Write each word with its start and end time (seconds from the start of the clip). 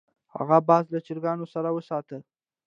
هغه 0.35 0.57
باز 0.69 0.85
له 0.93 0.99
چرګانو 1.05 1.45
سره 1.53 1.69
وساته. 1.75 2.17